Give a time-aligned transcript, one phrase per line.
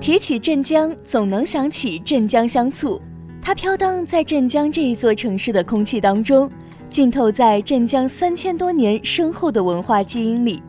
[0.00, 3.00] 提起镇江，总能想起镇江香醋。
[3.40, 6.50] 它飘荡在镇江这一座城市的空气当中，
[6.88, 10.62] 浸透在镇江三千多年深厚的文化基因里。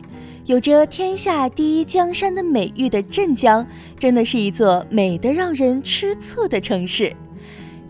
[0.46, 3.66] 有着“天下第一江山”的美誉的镇江，
[3.98, 7.14] 真的是一座美得让人吃醋的城市。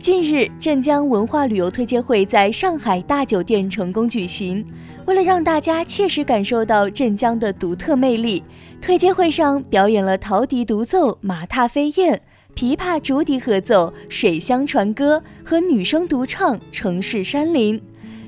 [0.00, 4.64] 近日，镇江文化旅游推介会在上海大酒店成功举行。
[5.04, 8.42] 为了让大家切实感受到镇江的独特魅力，
[8.80, 12.22] 推介会上表演了陶笛独奏、马踏飞燕、
[12.56, 17.78] 琵琶竹笛合奏、水乡船歌和女声独唱《城市山林》。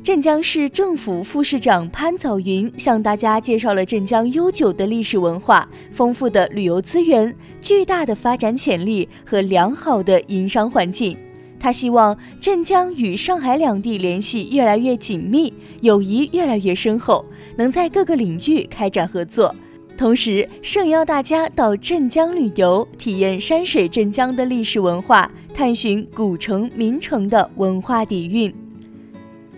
[0.03, 11.17] 镇江市政府副市长潘早云向大家介绍了镇江悠久的历史文化、丰富的旅游资源、巨大的发展潜力和良好的营商环境。
[11.63, 19.55] 他希望镇江与上海两地联系越来越紧密，友谊越来越深厚，能在各个领域开展合作。
[19.97, 28.53] 同时，盛邀大家到镇江旅游，体验山水镇江的历史文化，探寻古城名城的文化底蕴。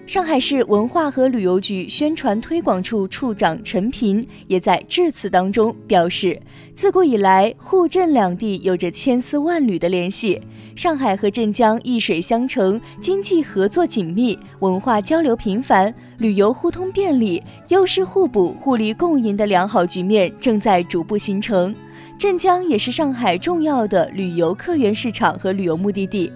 [0.06, 6.38] 上海市文化和旅游局宣传推广处处长陈平也在致辞当中表示，
[6.74, 10.42] 自古以来，沪镇两地有着千丝万缕的联系。
[10.74, 21.72] 上海和镇江一水相承，经济合作紧密，文化交流频繁，旅游互通便利，优势互补、互利共赢的良好局面正在逐步形成。
[22.18, 26.32] 镇江也是上海重要的旅游客源市场和旅游目的地。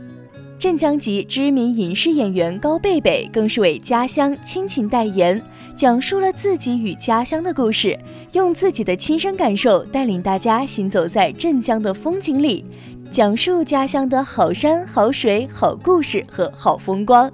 [0.56, 5.40] 镇江籍知名影视演员高贝贝更是为家乡亲情代言，
[5.76, 7.96] 讲述了自己与家乡的故事，
[8.32, 12.64] 用自己的亲身感受带领大家行走在镇江的风景里，
[13.10, 17.30] 讲述家乡的好山好水好故事和好风光。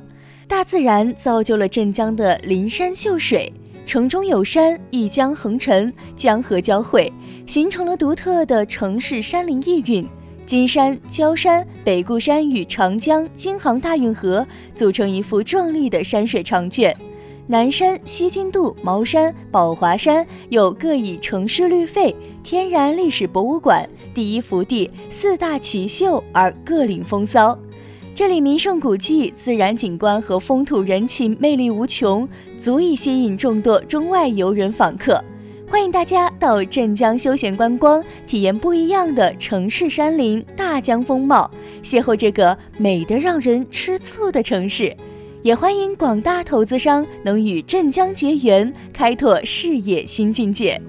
[0.46, 3.52] 大自然造就了镇江的林山秀水，
[3.84, 7.12] 城中有山，一江横陈，江河交汇，
[7.46, 10.06] 形成了独特的城市山林意蕴。
[10.46, 16.94] 金山、焦山、北固山与长江、京杭大运河组成一幅壮丽的山水长卷。
[17.46, 27.58] 南山、西津渡、茅山、宝华山有各以城市绿肺、天然历史博物馆、第一福地、四大奇秀而各领风骚。
[28.14, 35.22] 这里名胜古迹、自然景观和风土人情魅力无穷，足以吸引众多中外游人访客。
[35.68, 41.50] 欢迎大家到镇江休闲观光，体验不一样的城市山林、大江风貌，
[41.82, 44.96] 邂逅这个美得让人吃醋的城市。
[45.44, 50.80] 也欢迎广大投资商能与镇江结缘，开拓事业新境界。